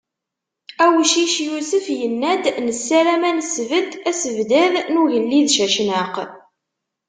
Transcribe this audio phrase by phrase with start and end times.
[0.85, 6.15] Awcic Yusef, yenna-d: "Nessaram ad nesbedd asebddad n ugellid Cacnaq."